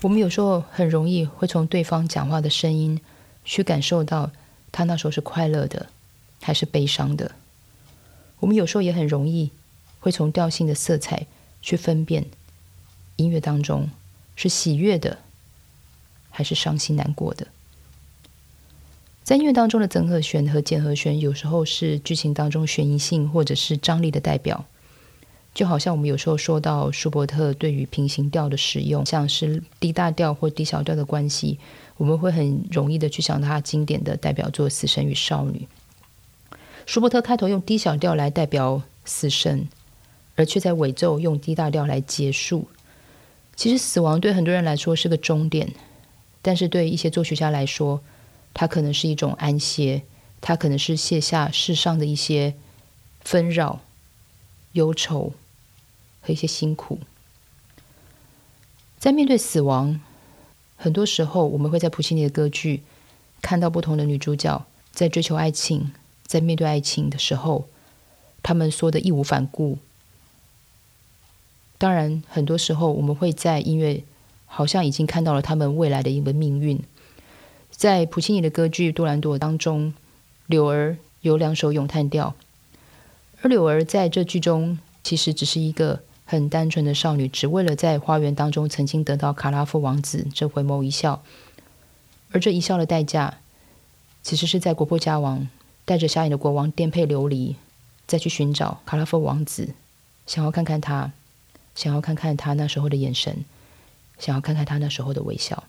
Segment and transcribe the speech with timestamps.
[0.00, 3.00] 我们有时候很容易会从对方讲话的声音
[3.44, 4.30] 去感受到
[4.70, 5.88] 他那时候是快乐的
[6.40, 7.32] 还是悲伤的。
[8.38, 9.50] 我们有时候也很容易
[9.98, 11.26] 会从调性的色彩
[11.60, 12.26] 去分辨
[13.16, 13.90] 音乐当中
[14.36, 15.18] 是喜悦的
[16.30, 17.48] 还是伤心难过的。
[19.24, 24.64] 在音乐当中的增和弦和减和弦，有时候是剧情当中悬疑性或者是张力的代表。
[25.58, 31.58] 就好像我们有时候说到舒伯特对于平行调的使用，像是 D 大调或 D 小调的关系，
[31.96, 35.66] 我们会很容易的去想他经典的代表作《死神与少女》。
[36.86, 39.66] 舒伯特开头用 D 小调来代表死神，
[40.36, 42.68] 而却在尾奏用 D 大调来结束。
[43.56, 45.74] 其实死亡对很多人来说是个终点，
[46.40, 48.00] 但是对一些作曲家来说，
[48.54, 50.02] 它可能是一种安歇，
[50.40, 52.54] 它可能是卸下世上的一些
[53.22, 53.80] 纷扰、
[54.74, 55.32] 忧愁
[56.28, 56.98] 和一些辛苦。
[58.98, 59.98] 在面对死亡，
[60.76, 62.82] 很多时候我们会在普契尼的歌剧
[63.40, 65.90] 看到不同的女主角在追求爱情，
[66.26, 67.66] 在面对爱情的时候，
[68.42, 69.78] 他们说的义无反顾。
[71.78, 74.04] 当然，很多时候我们会在音乐
[74.44, 76.78] 好像已经看到了他们未来的一个命运。
[77.70, 79.94] 在普契尼的歌剧《杜兰朵》当中，
[80.46, 82.34] 柳儿有两首咏叹调，
[83.40, 91.22] 而柳儿在这剧中其实只是一个很单纯的少女，只为了在花园当中曾经得到卡拉夫王子这回眸一笑，
[92.32, 93.38] 而这一笑的代价，
[94.22, 95.48] 其实是在国破家亡，
[95.86, 97.56] 带着瞎眼的国王颠沛流离，
[98.06, 99.70] 再去寻找卡拉夫王子，
[100.26, 101.12] 想要看看他，
[101.74, 103.46] 想要看看他那时候的眼神，
[104.18, 105.64] 想要看看他那时候的微笑。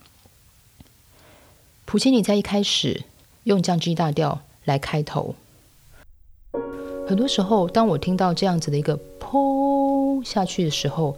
[1.86, 3.06] 普契尼在一开始
[3.46, 5.36] 用降 G 大调来开头，
[7.08, 9.00] 很多时候，当我听到这样子的一个
[9.31, 11.16] 砰下去的时候，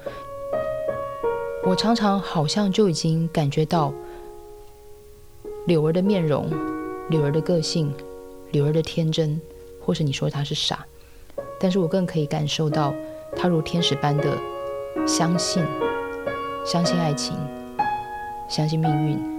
[1.63, 3.93] 我常常好像就已经感觉到
[5.65, 6.49] 柳儿的面容、
[7.09, 7.93] 柳儿的个性、
[8.51, 9.39] 柳儿的天真，
[9.79, 10.85] 或是你说她是傻，
[11.57, 12.93] 但是我更可以感受到
[13.33, 14.37] 她如天使般的
[15.07, 15.63] 相信、
[16.65, 17.33] 相信爱情、
[18.49, 19.30] 相信命运。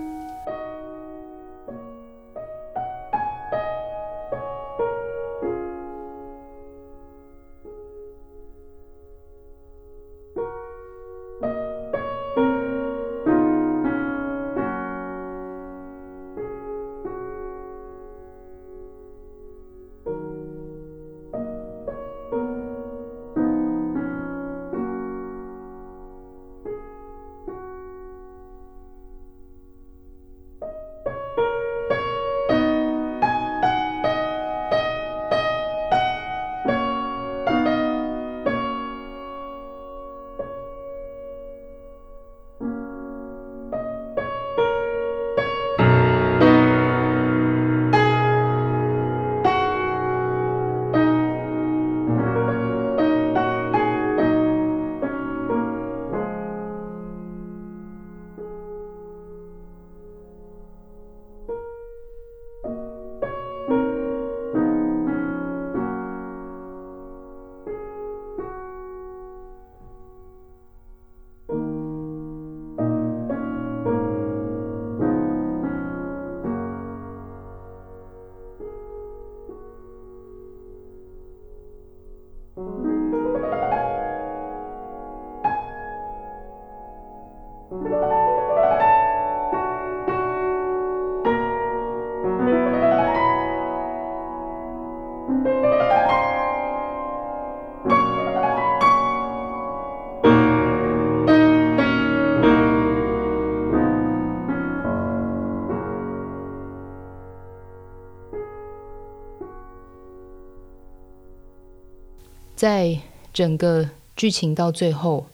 [112.62, 113.00] 在
[113.34, 115.26] 整个剧情到最后，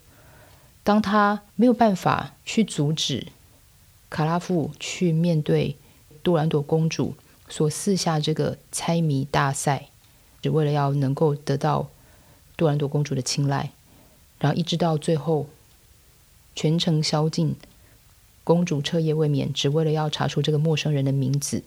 [0.83, 3.27] 当他没有办法去阻止
[4.09, 5.77] 卡拉夫去面对
[6.23, 7.13] 杜兰朵公主
[7.47, 9.89] 所四下这个猜谜大赛，
[10.41, 11.91] 只为了要能够得到
[12.57, 13.73] 杜兰朵公主的青睐，
[14.39, 15.49] 然后一直到最后
[16.57, 17.55] 全程宵禁，
[18.43, 21.63] 公主彻夜未眠，只为了要查出这个陌生人的名字。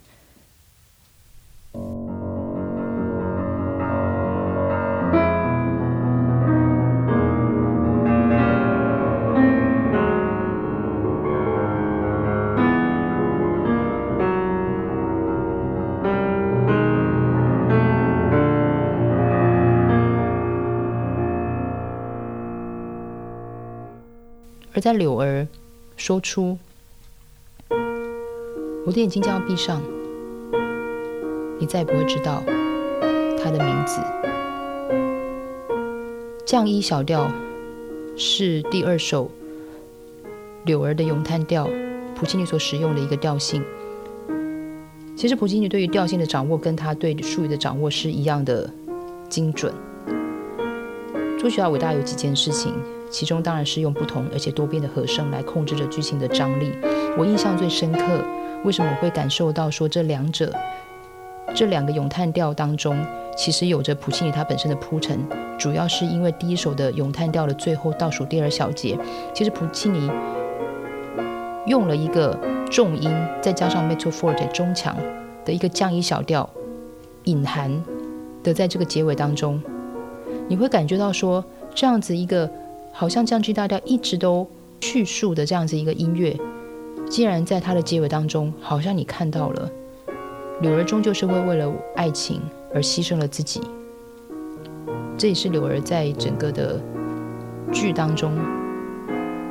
[24.74, 25.46] 而在柳儿
[25.98, 26.58] 说出
[28.86, 29.82] ：“我的眼睛将要闭上，
[31.60, 32.42] 你再也不会知道
[33.38, 34.00] 他的名字。”
[36.46, 37.30] 降一小调
[38.18, 39.30] 是第二首
[40.66, 41.70] 柳儿的咏叹调，
[42.16, 43.62] 普契尼所使用的一个调性。
[45.18, 48.70] 其实普契尼对于调性的掌握，跟他对术语的掌握是一样的
[49.30, 49.74] 精准。
[51.38, 52.74] 朱雪尔伟大有几件事情，
[53.12, 56.72] 其中当然是用不同而且多变的和声来控制着剧情的张力。
[57.18, 58.24] 我印象最深刻，
[58.64, 60.52] 为什么我会感受到说这两者
[61.54, 62.98] 这两个咏叹调当中，
[63.36, 65.20] 其实有着普契尼他本身的铺陈，
[65.60, 68.98] 主要是因为第一首的咏叹调的最后倒数第二小节，
[69.34, 70.10] 其实普契尼
[71.66, 72.40] 用了一个
[72.72, 74.96] 重音，再加上 mezzo forte 中强
[75.44, 76.50] 的一个降一小调，
[77.26, 77.70] 隐含
[78.42, 79.62] 的在这个结尾当中。
[80.48, 81.44] 你会感觉到说，
[81.76, 82.50] 这样子一个
[83.02, 84.48] 好像降 G 大调一直都
[84.80, 86.40] 叙述的这样子一个音乐，
[87.10, 89.68] 既然在它的结尾当中，好像你看到了
[90.62, 92.40] 柳儿终究是会为了爱情
[92.72, 93.60] 而牺牲了自己。
[95.18, 96.80] 这也是柳儿在整个的
[97.72, 98.38] 剧当中，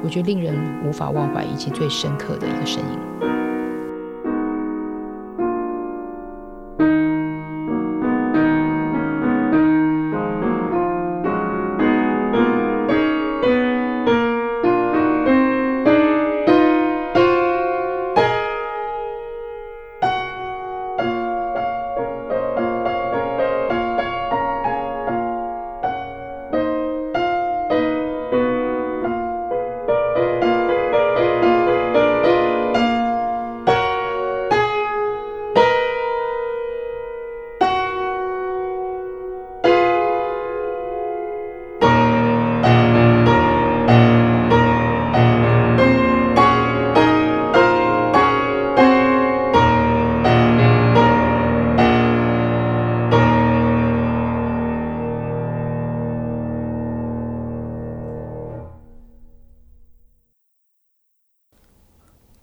[0.05, 0.55] 我觉得令人
[0.87, 3.50] 无法忘怀以及最深刻的一个身影。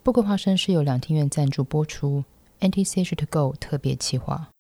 [0.08, 2.24] 不过，花生是由两厅院赞助播出
[2.62, 4.52] ，NTC 是 To Go 特别企划。